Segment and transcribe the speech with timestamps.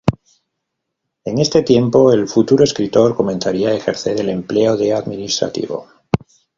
[1.25, 5.85] En este tiempo, el futuro escritor comenzaría a ejercer el empleo de administrativo.